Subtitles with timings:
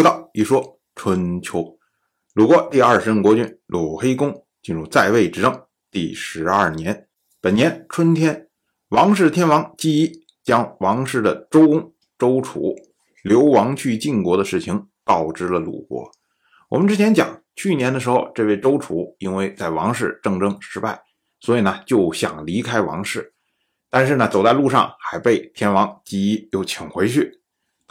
[0.00, 1.76] 回到一说春秋，
[2.32, 7.06] 鲁国第二十任国君鲁黑公进入在位执政第十二年，
[7.38, 8.48] 本年春天，
[8.88, 12.74] 王室天王姬仪将王室的周公周楚
[13.22, 16.10] 流亡去晋国的事情告知了鲁国。
[16.70, 20.98] 我们之前讲，去年的时候，这位周楚因为在王室政争失败，
[21.40, 23.34] 所以呢就想离开王室，
[23.90, 27.39] 但是呢走在路上还被天王姬仪又请回去。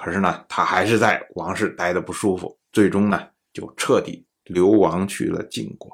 [0.01, 5.91] 可是呢，他还是在王室待的不舒服，最终呢就彻底流亡去了晋国。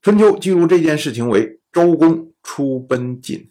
[0.00, 3.50] 春秋记录这件事情为周公出奔晋。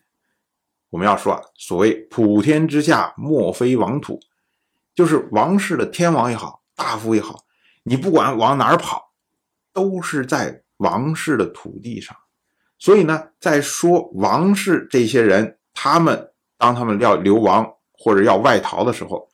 [0.89, 4.19] 我们要说啊，所谓普天之下莫非王土，
[4.95, 7.45] 就是王室的天王也好，大夫也好，
[7.83, 9.13] 你不管往哪儿跑，
[9.71, 12.17] 都是在王室的土地上。
[12.79, 17.75] 所以呢，在说王室这些人，他们当他们要流亡。
[18.03, 19.29] 或者要外逃的时候，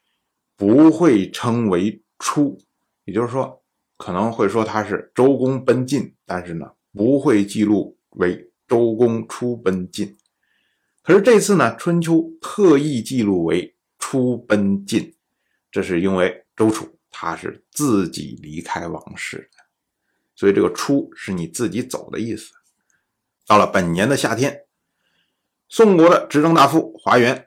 [0.58, 2.60] 不会称为出，
[3.06, 3.64] 也就是说，
[3.96, 10.18] 可能会说他是周公奔晋，但是呢，不会记录为周公出奔晋。
[11.02, 15.16] 可是这次呢，春秋特意记录为出奔晋，
[15.72, 19.64] 这是因为周楚他是自己离开王室的，
[20.36, 22.52] 所以这个出是你自己走的意思。
[23.46, 24.66] 到了本年的夏天，
[25.70, 27.47] 宋国的执政大夫华元。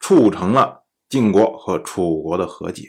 [0.00, 2.88] 促成了晋国和楚国的和解。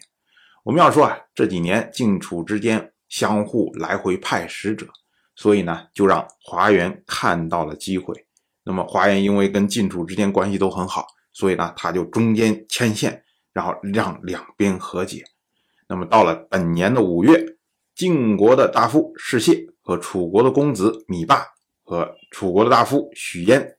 [0.64, 4.88] 我们要说啊，这几年晋楚之间相互来回派使者，
[5.36, 8.26] 所以呢，就让华元看到了机会。
[8.64, 15.24] 那么华元因为跟晋楚之间关系都很好，所以呢，他就中间牵线，然后让两边和解。
[15.88, 17.44] 那么到了本年的五月，
[17.96, 21.44] 晋国的大夫士燮和楚国的公子芈霸
[21.84, 23.78] 和楚国的大夫许嫣，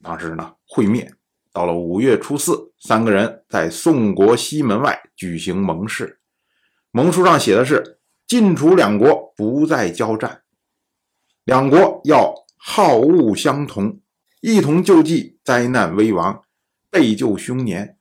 [0.00, 1.12] 当时呢会面。
[1.54, 6.18] 到了五月初四，三个人在宋国西门外举行盟誓。
[6.90, 10.42] 盟书上写的是：晋楚两国不再交战，
[11.44, 14.00] 两国要好恶相同，
[14.40, 16.42] 一同救济灾难危亡，
[16.90, 17.96] 备救凶年。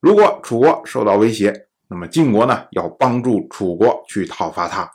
[0.00, 4.90] 如果楚国受到威胁，那么晋国呢要帮助楚国去讨伐他。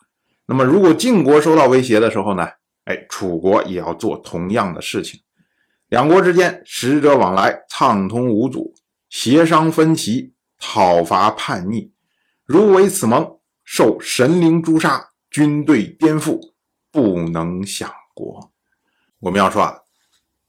[0.47, 2.45] 那么如果晋国受到威胁的时候呢，
[2.83, 5.21] 哎，楚国也要做同样的事情。
[5.91, 8.73] 两国之间使者往来，畅通无阻，
[9.09, 11.91] 协商分歧，讨伐叛逆。
[12.45, 16.39] 如违此盟，受神灵诛杀，军队颠覆，
[16.91, 18.53] 不能享国。
[19.19, 19.79] 我们要说啊，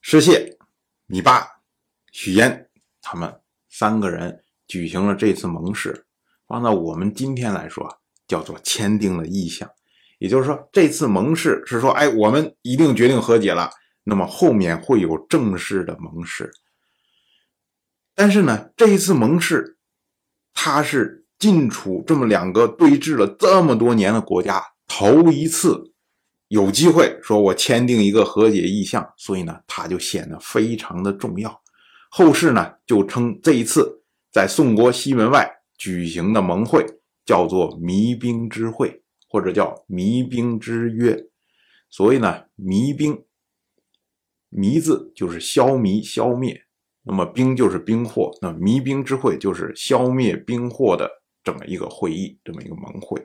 [0.00, 0.56] 士燮、
[1.08, 1.44] 芈霸、
[2.12, 2.68] 许嫣
[3.00, 6.06] 他们三个人举行了这次盟誓，
[6.46, 7.98] 放到我们今天来说，
[8.28, 9.68] 叫做签订了意向。
[10.20, 13.68] 也就是说，这次盟誓是说，哎，我们一定决定和解了。
[14.04, 16.50] 那么后面会有正式的盟誓，
[18.16, 19.78] 但是呢，这一次盟誓，
[20.52, 25.92] 它是晋楚这么两个对峙了这么多年的国家头一次
[26.48, 31.62] 有机会说我签订一个和解意向，所以呢，它就显得非常的重要。
[32.10, 34.02] 后世呢就称这一次
[34.32, 35.48] 在宋国西门外
[35.78, 36.84] 举行的盟会
[37.24, 41.16] 叫做弭兵之会，或者叫弭兵之约。
[41.88, 43.24] 所以呢，弭兵。
[44.52, 46.64] 弭字就是消弭、消灭，
[47.04, 51.10] 那么兵就是兵祸，那弭兵之会就是消灭兵祸的
[51.42, 53.22] 这么一个会议，这么一个盟会。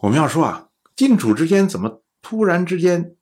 [0.00, 3.16] 我们要说啊，晋楚之间怎么突然之间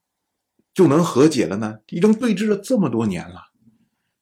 [0.74, 1.78] 就能和解了呢？
[1.88, 3.40] 已经对峙了这么多年了，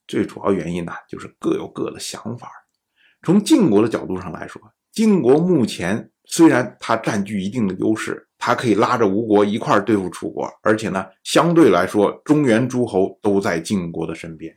[0.07, 2.49] 最主要原因呢，就是各有各的想法。
[3.23, 8.21] 从晋国的角度上来说，晋国目前虽然他占据一定的优势。
[8.37, 14.55] 他可以拉着吴国一块儿对付楚国，而且呢，相对来说，中原诸侯都在晋国的身边。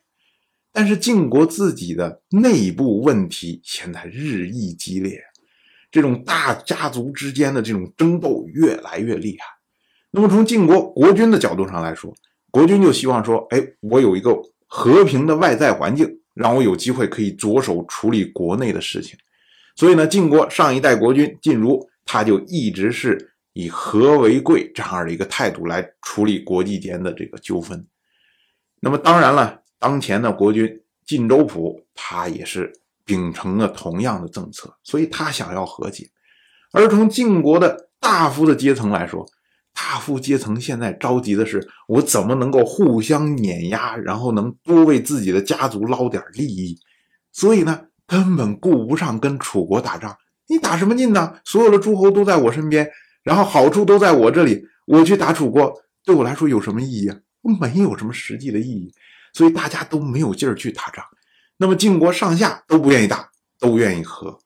[0.73, 5.19] 但是晋国自己的内部问题现在日益激烈，
[5.91, 9.47] 这种大家族之间的这种争斗越来越厉害。
[10.11, 12.13] 那么从晋国国君的角度上来说，
[12.51, 14.37] 国君就希望说：“哎，我有一个
[14.67, 19.19] 和平的外在环境，让我有机会可以着手处理国内的事情。”
[19.79, 23.35] 所以呢，晋国上一代国君晋如，他就一直是。
[23.55, 27.85] 以和为贵这样的一个态度来处理国际间的这个纠纷，
[28.79, 32.73] 那么当然了，当前的国君晋州府他也是
[33.05, 36.09] 秉承了同样的政策，所以他想要和解。
[36.71, 39.27] 而从晋国的大夫的阶层来说，
[39.75, 46.79] 大夫阶层现在着急的是，我怎么能够互相碾压，然后能多为自己的家族捞点利益，
[47.33, 50.17] 所以呢，根本顾不上跟楚国打仗。
[50.49, 51.35] 你打什么劲呢？
[51.45, 52.91] 所有的诸侯都在我身边。
[53.23, 55.71] 然后好处都在我这里，我去打楚国，
[56.03, 57.17] 对我来说有什么意义啊？
[57.61, 58.91] 没有什么实际的意义，
[59.35, 61.05] 所以大家都没有劲儿去打仗。
[61.59, 63.29] 那么晋国上下都不愿意打，
[63.59, 64.39] 都愿意和。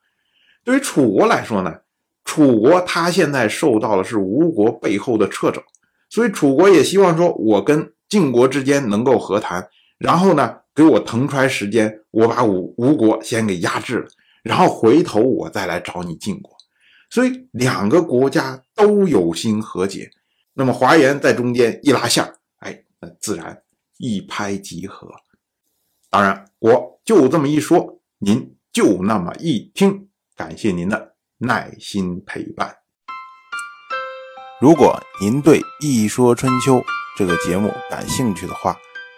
[0.65, 1.73] 对于楚国来说呢，
[2.25, 5.63] 楚国他现在受到的是吴国背后的掣肘，
[6.09, 9.69] 所以楚国也希望说，我跟晋国之间能够和谈，
[9.99, 14.09] 然后呢，给我腾出来时间，我把吴吴国先给压制了，
[14.43, 16.53] 然后回头我再来找你晋国。
[17.11, 20.11] 所以两个国家都有心和解，
[20.55, 22.25] 那么华严在中间一拉线，
[22.59, 23.63] 哎，那自然
[23.99, 25.09] 一拍即合。
[26.11, 31.13] 当然，我就这么一说，您就那么一听，感谢您的。
[31.45, 32.73] 耐心陪伴。
[34.61, 36.77] 如果您对《一说春秋》
[37.19, 38.77] 这个节目感兴趣的话，